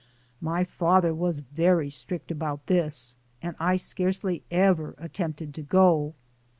[0.41, 6.15] My father was very strict about this and I scarcely ever attempted to go.